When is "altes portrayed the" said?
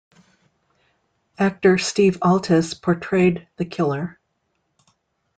2.23-3.65